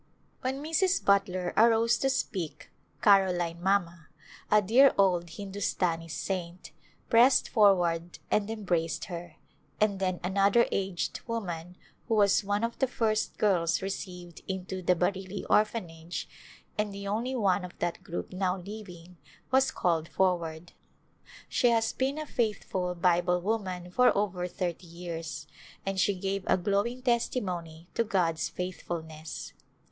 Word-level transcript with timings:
When 0.41 0.63
Mrs. 0.63 1.05
Butler 1.05 1.53
arose 1.55 1.95
to 1.99 2.09
speak" 2.09 2.71
Caroline 3.03 3.61
Mamma," 3.61 4.07
a 4.49 4.59
dear 4.59 4.95
old 4.97 5.29
Hindustani 5.29 6.07
saint, 6.07 6.71
pressed 7.07 7.47
for 7.47 7.75
ward 7.75 8.17
and 8.31 8.49
embraced 8.49 9.05
her, 9.05 9.35
and 9.79 9.99
then 9.99 10.19
another 10.23 10.65
aged 10.71 11.21
woman, 11.27 11.77
who 12.07 12.15
was 12.15 12.43
one 12.43 12.63
of 12.63 12.79
the 12.79 12.87
first 12.87 13.37
girls 13.37 13.83
received 13.83 14.41
into 14.47 14.81
the 14.81 14.95
Bareilly 14.95 15.45
Orphanage, 15.51 16.27
and 16.79 16.91
the 16.91 17.07
only 17.07 17.35
one 17.35 17.63
of 17.63 17.77
that 17.77 18.01
group 18.03 18.33
now 18.33 18.57
liv 18.57 18.89
ing, 18.89 19.17
was 19.51 19.69
called 19.69 20.07
forward. 20.07 20.71
She 21.47 21.69
has 21.69 21.93
been 21.93 22.17
a 22.17 22.25
faithful 22.25 22.95
Bible 22.95 23.39
woman 23.39 23.91
for 23.91 24.17
over 24.17 24.47
thirty 24.47 24.87
years, 24.87 25.45
and 25.85 25.99
she 25.99 26.15
gave 26.15 26.43
a 26.47 26.57
glowing 26.57 27.03
testimony 27.03 27.87
to 27.93 28.03
God's 28.03 28.49
faithfulness. 28.49 29.53